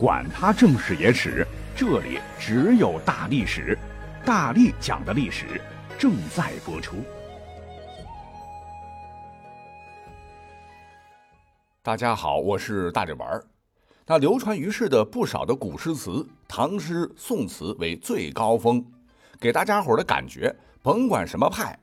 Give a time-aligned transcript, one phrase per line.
[0.00, 3.78] 管他正史野史，这里只有大历史，
[4.24, 5.60] 大力讲的历史
[5.98, 7.04] 正在播出。
[11.82, 13.44] 大家好，我是大力丸儿。
[14.06, 18.82] 那流传于世的不少的古诗词，唐诗、宋词为最高峰，
[19.38, 20.50] 给大家伙的感觉，
[20.82, 21.78] 甭管什么派，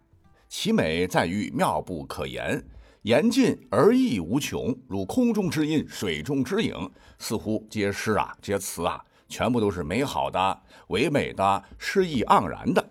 [0.49, 2.59] 其美在于妙不可言。
[3.07, 12.85] 言尽而意无穷，如空中之音，水中之影，似乎这些诗啊，这些词啊，全部都是美好的、唯美的、诗意盎然的。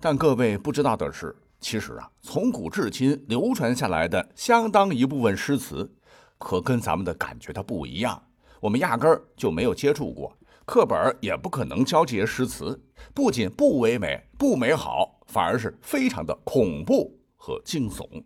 [0.00, 5.94] 但各位不知道的是，其实啊，从古至今流传下来的相当一部分诗词，
[6.38, 8.18] 可跟咱们的感觉它不一样。
[8.60, 12.82] 我们压根儿就没有接触过，课本也不可能教这些诗词。
[13.12, 18.24] 不仅不唯美、不美好，反而是非常的恐怖和惊悚。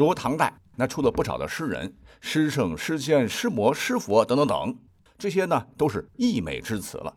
[0.00, 4.78] 如唐代，那出了不少的诗人，诗圣、诗仙、诗魔、诗佛等等等，
[5.18, 7.14] 这些呢都是溢美之词了。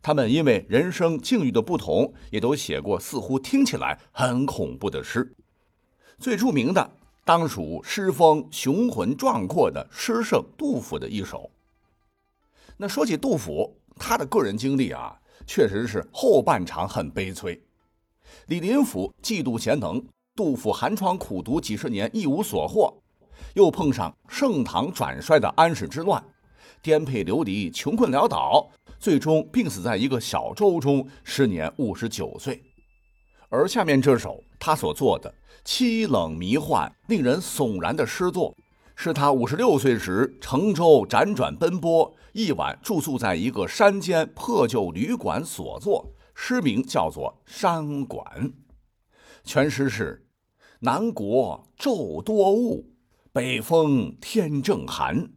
[0.00, 5.34] 他们因为人生境遇的不同，也都写过似乎听起来很恐怖的诗。
[6.16, 6.92] 最著名的
[7.24, 11.50] 当属诗风雄浑壮阔的诗圣杜甫的一首。
[12.76, 17.60] 那说起杜甫，他的个人经历啊，确实是后半场很悲催。
[18.46, 20.00] 李林甫嫉妒贤能。
[20.34, 22.90] 杜甫寒窗苦读几十年一无所获，
[23.52, 26.24] 又碰上盛唐转衰的安史之乱，
[26.80, 28.66] 颠沛流离，穷困潦倒，
[28.98, 32.62] 最终病死在一个小舟中，时年五十九岁。
[33.50, 35.34] 而下面这首他所作的
[35.66, 38.54] 凄冷迷幻、令人悚然的诗作，
[38.96, 48.24] 是他五十六岁时乘舟辗转奔波，一晚住宿在一个山间破旧旅馆所作，诗名叫做《山馆》。
[49.44, 50.26] 全诗是：
[50.80, 52.92] 南国昼多雾，
[53.32, 55.32] 北风天正寒。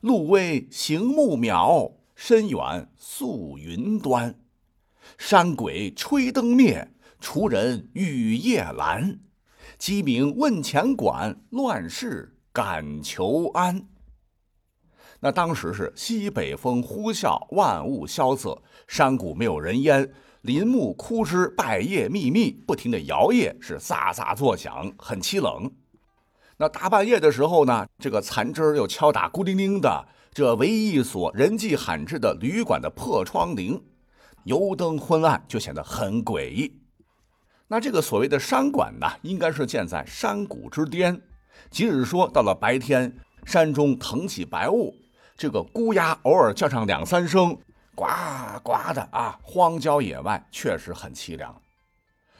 [0.00, 4.38] 路微行木渺，深远宿云端。
[5.16, 9.18] 山鬼吹灯灭，滁人雨夜阑。
[9.78, 13.88] 鸡鸣问前馆，乱世感求安。
[15.20, 20.12] 那当时是西北风呼啸，万物萧瑟，山谷没有人烟。
[20.46, 25.68] 林木枯枝败叶密密，不停的摇曳，是飒飒作响，很凄冷。
[26.58, 33.82] 那大半夜的时候呢，这个残枝又敲打孤零零的这唯一一所人迹罕至的旅馆的破窗棂，
[34.44, 36.80] 油灯昏暗，就显得很诡异。
[37.66, 41.20] 那这个所谓的山馆呢，应该是建在山谷之巅。
[41.70, 43.12] 即使说到了白天，
[43.44, 44.94] 山中腾起白雾，
[45.36, 47.58] 这个孤鸦偶尔叫上两三声。
[47.96, 48.04] 呱
[48.62, 49.40] 呱的啊！
[49.42, 51.62] 荒郊野外确实很凄凉，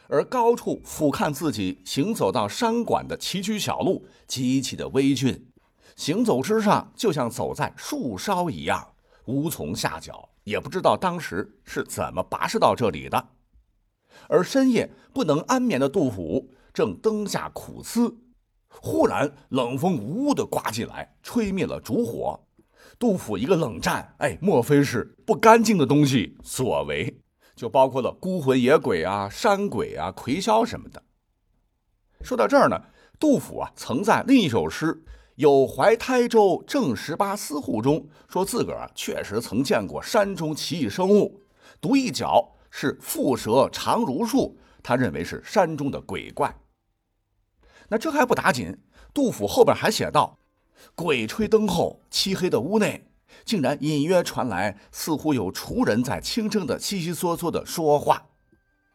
[0.06, 5.50] 而高处俯瞰自己行走到山馆的崎岖小路，极其的微峻，
[5.97, 8.87] 行走之上就像走在树梢一样，
[9.25, 13.28] 无从下脚，也不知道当时是怎么跋涉到这里的。
[14.28, 18.15] 而深夜不能安眠的杜甫正灯下苦思，
[18.69, 22.46] 忽然冷风呜呜的刮进来，吹灭了烛火。
[22.99, 27.21] 杜甫一个冷战，哎，莫非是不干净的东西所为？
[27.55, 31.03] 就包括了孤魂野鬼啊、山鬼啊、魁霄什么的。
[32.23, 32.79] 说到这儿呢，
[33.19, 34.87] 杜甫啊，曾在另一首诗
[35.37, 41.43] 《有怀台州正十八思户》中，说自个儿确实曾见过山中奇异生物，
[41.81, 46.55] 独一角是蝮蛇长如树，他认为是山中的鬼怪。
[47.89, 48.77] 那这还不打紧，
[49.13, 50.39] 杜甫后边还写道。
[50.94, 53.06] 鬼吹灯后，漆黑的屋内，
[53.44, 58.22] 竟然隐约传来似乎有厨人在轻声的悉悉嗦嗦的说话，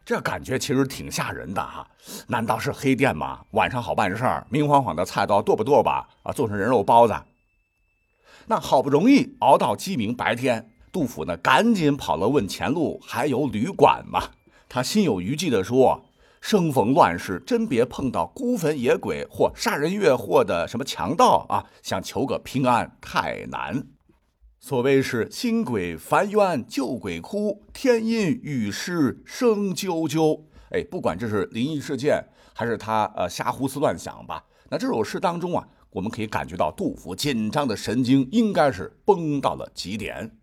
[0.03, 1.88] 这感觉其实挺吓人的哈。
[2.28, 3.41] 难道是黑店吗？
[3.52, 7.16] 晚上好办事儿，明晃晃的菜刀剁吧剁吧啊，做成人肉包子。
[8.47, 14.31] 那好不容易熬到鸡鸣白天，杜甫呢赶紧跑了问前路还有旅馆吗？
[14.68, 16.03] 他心有余悸的说。
[16.41, 21.63] 生逢乱世，真别碰到孤坟野鬼或杀人越货的什么强盗啊！
[21.84, 23.88] 想求个平安太难。
[24.59, 30.41] 所谓是新鬼烦冤旧鬼哭，天阴雨湿声啾啾。
[30.72, 32.23] 哎，不管这是灵异事件，
[32.53, 34.44] 还是他呃瞎胡思乱想吧。
[34.70, 40.37] 那这首诗当中啊，我们可以感觉到杜甫紧张的神经应该是绷到了极点。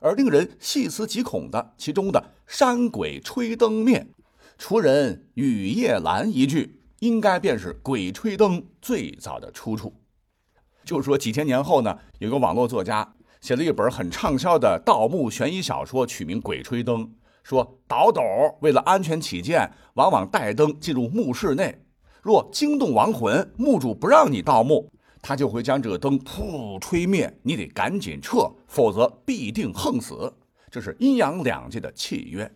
[0.00, 4.06] 而令人细思极恐的，其中的“山鬼吹灯灭”。
[4.60, 9.90] 除人雨夜阑一句，应该便是《鬼吹灯》最早的出处。
[10.84, 17.06] 就是说几千年后呢，有个网络作家写了一本很畅销的盗墓悬疑小说，取名《鬼吹灯》。
[17.42, 18.20] 说倒斗
[18.60, 21.82] 为了安全起见，往往带灯进入墓室内，
[22.22, 24.92] 若惊动亡魂，墓主不让你盗墓，
[25.22, 30.30] 他就会将这个灯噗吹灭，你得赶紧撤，否则必定横死。
[30.70, 32.48] 这是阴阳两界的契约。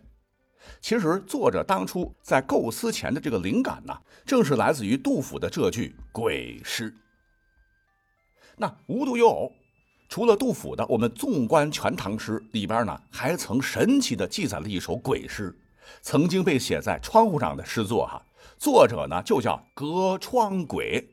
[0.81, 6.93] 其实作者当初在构思前的这个灵感呢，正是来自于杜甫的这句鬼诗。
[8.57, 9.51] 那无独有偶，
[10.07, 15.57] 除了杜甫的，我们纵观《全唐诗》里边呢，还曾神奇的记载了一首鬼诗，
[16.01, 18.25] 曾经被写在窗户上的诗作哈，
[18.57, 21.09] 作者呢就叫隔窗鬼。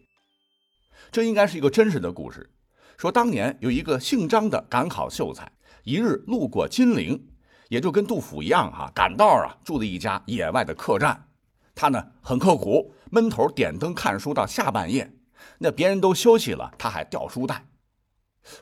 [1.11, 2.49] 这应该是一个真实的故事。
[2.97, 5.51] 说当年有一个姓张的赶考秀才，
[5.83, 7.27] 一日路过金陵，
[7.73, 11.27] 也就跟杜甫一样哈，赶道啊，住了一家野外的客栈。
[11.75, 15.11] 他呢很刻苦，闷头点灯看书到下半夜。
[15.57, 17.67] 那别人都休息了，他还掉书袋。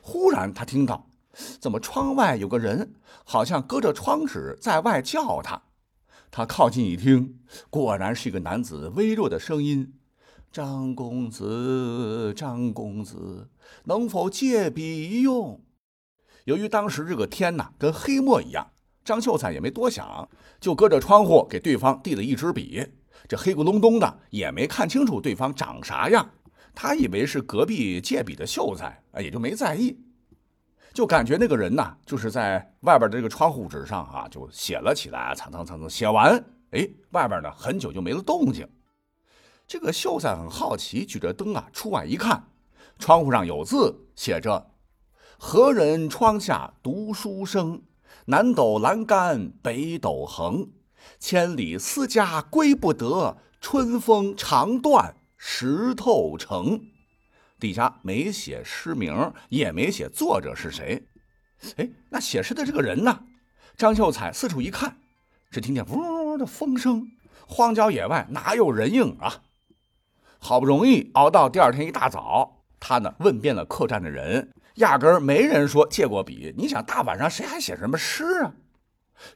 [0.01, 1.09] 忽然他听到，
[1.59, 2.93] 怎么窗外有个人，
[3.25, 5.61] 好像隔着窗纸在外叫他。
[6.31, 9.93] 他靠近一听，果然是一个男子微弱的声音。
[10.53, 13.49] 张公子，张公子，
[13.83, 15.61] 能否借笔一用？
[16.45, 18.71] 由于当时这个天呐跟黑墨一样，
[19.03, 20.27] 张秀才也没多想，
[20.59, 22.85] 就隔着窗户给对方递了一支笔。
[23.27, 26.29] 这黑咕隆咚的，也没看清楚对方长啥样。
[26.73, 29.97] 他以为是隔壁借笔的秀才，啊，也就没在意。
[30.93, 38.67] 就感觉那个人呐，就是在外边的这个窗户纸上啊，就写了起来，蹭蹭蹭蹭写完，哎，外边呢很久就没了动静。
[39.67, 42.43] 这个秀才很好奇，举着灯啊出外一看，
[42.99, 44.71] 窗户上有字写着
[45.39, 47.81] ：“何人窗下读书声？
[48.25, 50.69] 南斗阑干北斗横，
[51.19, 53.37] 千里思家归不得。
[53.59, 56.81] 春风长断石头城。”
[57.61, 61.07] 底下没写诗名，也没写作者是谁。
[61.77, 63.19] 哎，那写诗的这个人呢？
[63.77, 64.97] 张秀才四处一看，
[65.51, 67.07] 只听见呜的风声，
[67.47, 69.43] 荒郊野外哪有人影啊？
[70.39, 76.53] 好不容易熬到第二天一大早，他呢问遍了客栈的人，压根儿没人说借过笔。
[76.57, 78.53] 你想大晚上谁还写什么诗啊？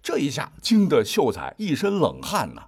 [0.01, 2.67] 这一下惊得秀才一身冷汗呐。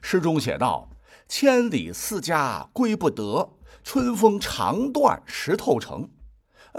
[0.00, 0.90] 诗中写道
[1.28, 6.10] ：“千里思家归不得，春风长断石头城。”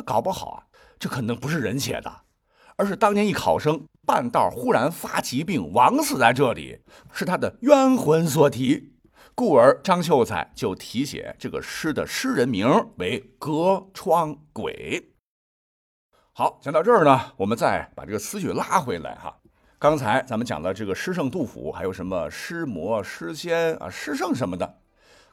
[0.05, 0.63] 搞不好啊，
[0.99, 2.21] 这可能不是人写的，
[2.75, 6.79] 而是当年一考生半道忽然发疾病枉死在这里，
[7.11, 8.93] 是他的冤魂所题。
[9.33, 15.14] 故而张秀才就题写这个诗的诗人名为隔窗鬼。
[16.37, 19.33] 好，讲到这儿呢，我们再把这个思绪拉回来哈。
[19.79, 24.79] 刚才咱们讲了这个诗圣杜甫，还有什么诗魔、诗仙啊、诗圣什么的。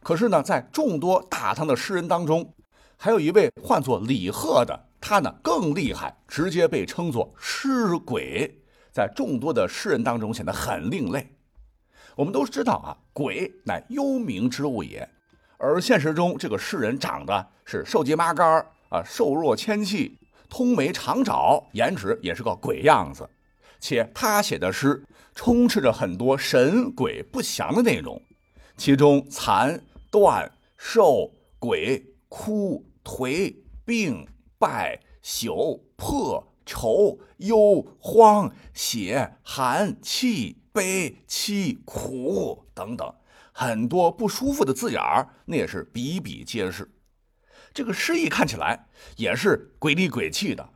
[0.01, 2.55] 可是呢，在众多大唐的诗人当中，
[2.97, 8.63] 还有一位唤作李贺的，他呢更厉害，直接被称作诗鬼，
[8.93, 11.35] 在众多的诗人当中显得很另类。
[12.15, 15.11] 我们都知道啊，鬼乃幽冥之物也，
[15.59, 20.17] 而现实中这个诗人长得是瘦鸡麻杆啊，瘦弱纤细，
[20.53, 23.27] 通眉长爪，颜值也是个鬼样子。
[23.81, 25.03] 且他写的诗
[25.35, 28.21] 充斥着很多神鬼不祥的内容，
[28.77, 33.57] 其中残、断、瘦、鬼、枯、颓、
[33.87, 34.29] 病、
[34.59, 40.59] 败、朽、破、愁、忧、荒、血、寒、气。
[40.75, 43.15] 悲凄苦等等，
[43.53, 46.91] 很多不舒服的字眼儿，那也是比比皆是。
[47.73, 48.87] 这个诗意看起来
[49.17, 50.69] 也是鬼里鬼气的。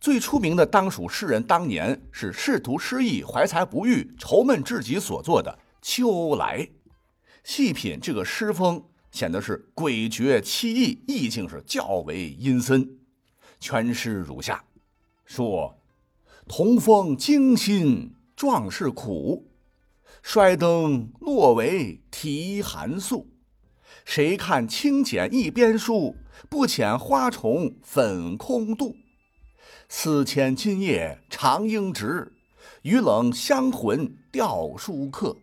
[0.00, 6.60] 最出名的当属诗人当年是仕途失意、怀才不遇、愁闷至极所作的《秋来》。
[7.44, 12.98] 细品这个诗风，显得是诡谲凄异，意境是较为阴森。
[13.58, 14.64] 全诗如下：
[15.24, 15.78] 说，
[16.48, 18.14] 同风惊心。
[18.36, 19.50] 壮士苦，
[20.22, 23.28] 衰灯落为啼寒宿。
[24.06, 26.16] 谁看清简一边书，
[26.48, 28.96] 不遣花重粉空度。
[29.88, 32.32] 思牵今夜长应直，
[32.82, 35.36] 雨冷香魂吊书客。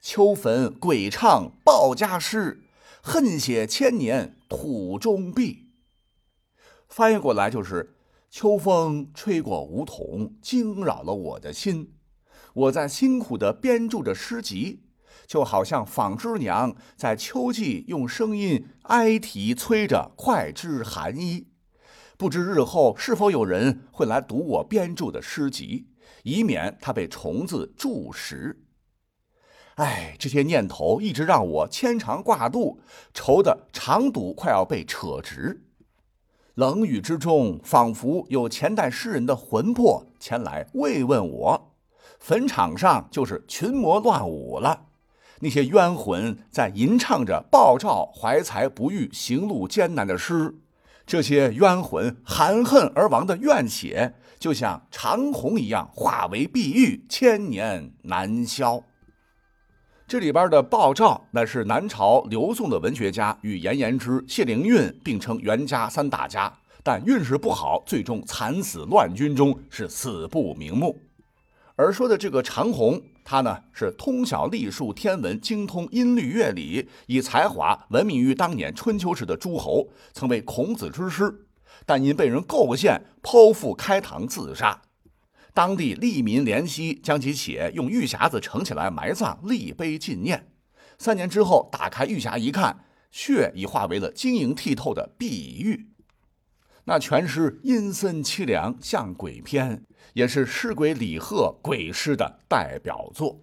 [0.00, 2.62] 秋坟鬼唱报家诗，
[3.02, 5.66] 恨写千年土中碧。
[6.88, 7.94] 翻译过来就是：
[8.30, 11.94] 秋风吹过梧桐，惊扰了我的心。
[12.52, 14.82] 我在辛苦地编著着诗集，
[15.30, 21.46] 就好像纺织娘在秋季用声音哀啼催着快织寒衣。
[22.16, 25.86] 不知日后是否有人会来读我编著的诗集，
[26.24, 28.64] 以免它被虫子蛀食。
[29.76, 32.80] 哎，这些念头一直让我牵肠挂肚，
[33.14, 35.62] 愁得肠肚快要被扯直。
[36.54, 41.76] 冷雨之中，仿佛有前代诗人的魂魄前来慰问我。
[42.18, 44.88] 坟场上就是群魔乱舞了，
[45.40, 50.54] 那些冤魂在吟唱着鲍照怀才不遇、行路艰难的诗，
[51.06, 58.82] 这些冤魂含恨而亡的怨血，就像长虹一样化为碧玉，千年难消。
[60.06, 70.98] 这里边的鲍照，那是南朝刘宋的文学家，与颜延之、谢灵运并称袁家三大家，但运势不好，最终惨死乱军中，是死不瞑目。
[71.80, 73.00] 而说的这个长虹。
[73.24, 81.46] 他呢是通晓历数天文，精通音律乐理，以才华闻名于当年春秋时的诸侯，曾为孔子之师，
[81.86, 84.82] 但因被人构陷，剖腹开膛自杀。
[85.54, 90.48] 当地利民怜惜，将其血用玉匣子盛起来埋葬，立碑纪念。
[90.98, 95.86] 三年之后，打开玉匣一看，血已化为了晶莹剔透的碧玉。
[96.84, 99.84] 那全诗阴森凄凉，像鬼片，
[100.14, 103.40] 也是诗鬼李贺鬼诗的代表作。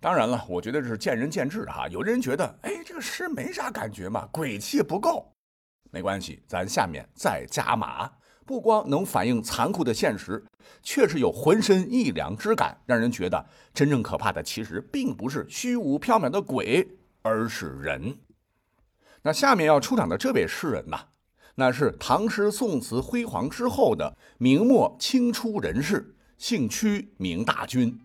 [0.00, 1.86] 当然了，我觉得这是见仁见智哈。
[1.88, 5.32] 有的人觉得，哎，这个诗没啥感觉嘛，鬼气不够。
[5.90, 8.10] 没关系，咱下面再加码，
[8.46, 10.42] 不光能反映残酷的现实，
[10.82, 18.18] 确实有浑身一凉之感，让人觉得真正可怕的其实并不是虚无缥缈的鬼，而是人。
[19.22, 21.08] 那下面要出场的这位诗人呐。
[21.56, 27.98] 那是唐诗宋词辉煌之后的明末清初人士，姓屈名大军，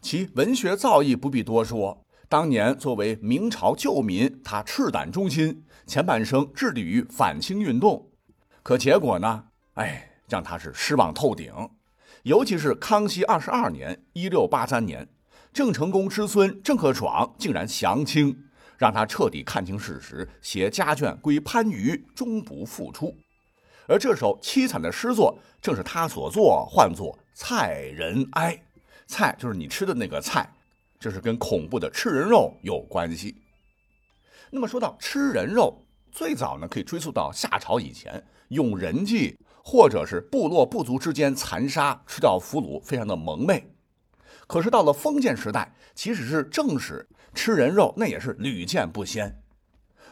[0.00, 2.04] 其文学造诣不必多说。
[2.28, 8.10] 当年作为明朝旧民，他赤胆忠心，前半生致力于反清运动，
[8.62, 9.44] 可结果呢？
[9.74, 11.52] 哎，让他是失望透顶。
[12.22, 15.08] 尤其是康熙二十二年（一六八三年），
[15.52, 18.44] 郑成功之孙郑克爽竟然降清。
[18.82, 23.16] 让他彻底看清事实，携家眷归番禺，终不复出。
[23.86, 28.56] 而这首凄惨的诗作正是他所作，唤作《菜人哀》。
[29.06, 30.52] 菜就是你吃的那个菜，
[30.98, 33.36] 这是跟恐怖的吃人肉有关系。
[34.50, 43.71] 那么说到吃人肉，最早呢可以追溯到夏朝以前，用人计或者是部落部族之间残杀吃掉俘虏，非常的蒙昧。
[44.46, 47.08] 可是到了封建时代，即使是正史。
[47.34, 49.40] 吃人肉那也是屡见不鲜，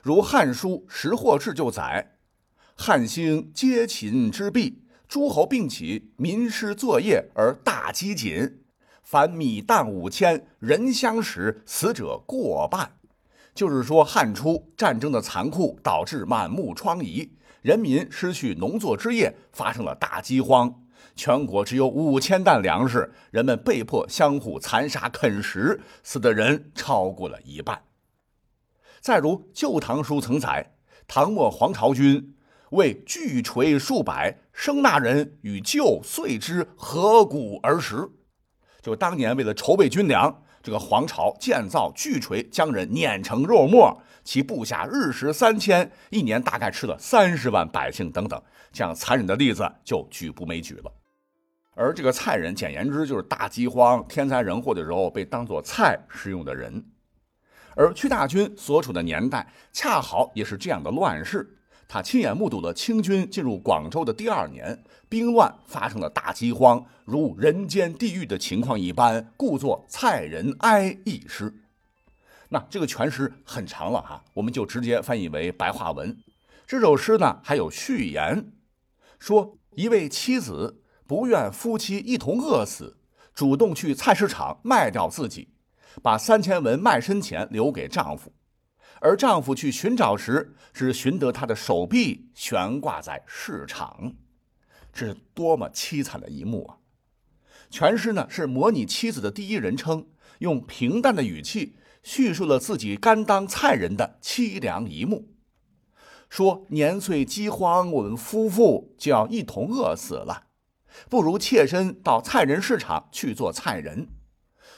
[0.02, 2.14] 如《汉书·识货志》就载
[2.74, 8.54] ：“汉兴皆秦之弊，诸侯并起，民师作业而大饥馑，
[9.02, 12.92] 凡米担五千，人相食，死者过半。”
[13.54, 17.28] 就是说，汉初战争的残酷导致满目疮痍，
[17.60, 20.82] 人民失去农作之业，发生了大饥荒。
[21.20, 27.82] 全国只有五千担粮食，人们被迫相互残杀啃食，死的人超过了一半。
[29.02, 30.72] 再如《旧唐书》曾载，
[31.06, 32.34] 唐末黄巢军
[32.70, 38.08] 为巨锤数百，生纳人与旧遂之合谷而食。
[38.80, 50.90] 就当年为了筹备军粮，这个黄巢建造巨锤，将人碾成肉末，其部下日食三千，一年大概吃了三十万百姓等等，这样残忍的例子就举不枚举了。
[51.80, 56.84] 而这个菜人，简言之就是大饥荒、天灾人祸的时候被当做菜食用的人。
[57.74, 61.56] 而屈大军所处的年代，恰好也是这样的乱世。
[61.88, 71.50] 他亲眼目睹了清军进入广州的第二年，兵乱发生了大饥荒，如人间地狱的情况一般，故作《菜人哀》一诗。
[72.50, 76.14] 那这个全诗很长了哈，我们就直接翻译为白话文。
[76.66, 78.52] 这首诗呢还有序言，
[79.18, 80.79] 说一位妻子。
[81.10, 82.96] 不愿夫妻一同饿死，
[83.34, 85.48] 主动去菜市场卖掉自己，
[86.04, 88.32] 把三千文卖身钱留给丈夫，
[89.00, 94.12] 而丈夫去寻找时，只寻得她的手臂悬挂在市场，
[94.92, 96.78] 这是多么凄惨的一幕啊！
[97.70, 100.06] 全诗呢是模拟妻子的第一人称，
[100.38, 101.74] 用平淡的语气
[102.04, 105.34] 叙述了自己甘当菜人的凄凉一幕，
[106.28, 110.49] 说年岁饥荒，我们夫妇就要一同饿死了。
[111.08, 114.08] 不如妾身到菜人市场去做菜人，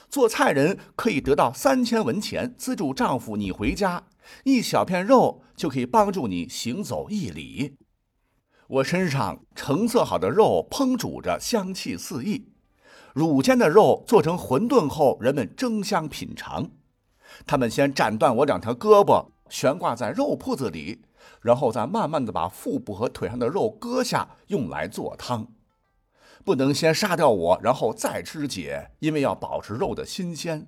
[0.09, 4.03] 做菜人可以得到三千文钱资助丈夫你回家，
[4.43, 7.77] 一小片肉就可以帮助你行走一里。
[8.67, 12.49] 我身上成色好的肉烹煮着，香气四溢。
[13.13, 16.71] 乳尖的肉做成馄饨后，人们争相品尝。
[17.45, 21.03] 他们先斩断我两条胳膊，悬挂在肉铺子里，
[21.41, 25.47] 然后再慢慢的把腹部和腿上的肉割下，用来做汤。
[26.43, 30.67] 不能先杀掉我，然后再肢解，因为要保持肉的新鲜。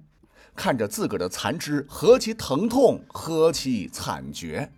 [0.56, 4.72] 看着自个儿的残肢，何其疼痛，何其惨绝！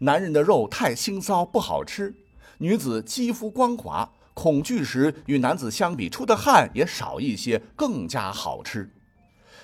[0.00, 2.14] 男人的肉太腥臊不好吃，
[2.58, 8.90] 女子肌肤光滑，恐惧时与男子相比出的汗也少一些，更加好吃。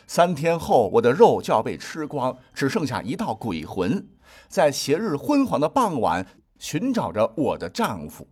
[0.07, 4.09] 三天后，我的肉就要被吃光，只剩下一道鬼魂，
[4.49, 6.27] 在斜日昏黄的傍晚
[6.59, 8.27] 寻找着我的丈夫。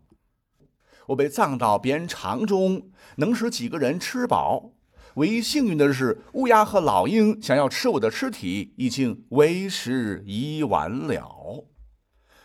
[1.09, 4.73] 我被葬到别人肠中，能使几个人吃饱。
[5.15, 11.65] 唯一幸运的是，乌鸦和老鹰想要吃我的尸体，已经为时已晚了。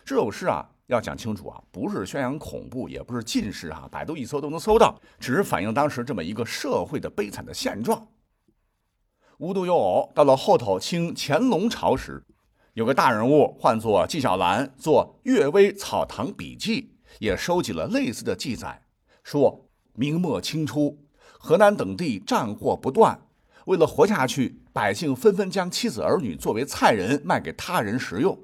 [0.05, 8.07] 这首诗啊，要讲清楚啊，不是宣扬恐怖，也不是禁诗啊，百度一搜都能搜到，只是反映当时这么一个社会的悲惨的现状。
[9.39, 12.23] 无独有偶，到了后头清乾隆朝时，
[12.75, 16.81] 有个大人物唤作纪晓岚，做《阅微草堂笔记》，
[17.19, 18.81] 也收集了类似的记载，
[19.23, 20.97] 说明末清初，
[21.39, 23.19] 河南等地战祸不断，
[23.65, 28.37] 为了活下去，百姓纷纷将妻子儿女作为菜人卖给他人食用。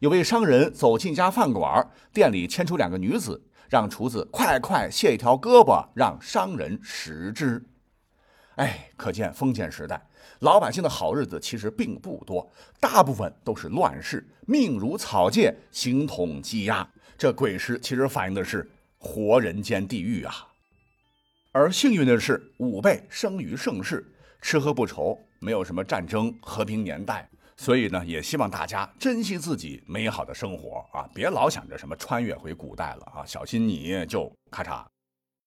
[0.00, 7.64] 有位商人走进家饭馆，店里牵出两个女子，让厨子快快卸一条胳膊，让商人食之。
[8.56, 10.08] 哎，可见封建时代
[10.40, 12.50] 老百姓的好日子其实并不多，
[12.80, 16.88] 大部分都是乱世，命如草芥，形同鸡鸭。
[17.18, 20.46] 这鬼诗其实反映的是活人间地狱啊。
[21.50, 24.06] 而幸运的是，吾辈生于盛世，
[24.40, 27.28] 吃喝不愁，没有什么战争，和平年代。
[27.56, 34.86] 所以呢，也希望大家珍惜自己美好的生活啊，别老想着什么穿越回古代了啊，小心你就咔嚓。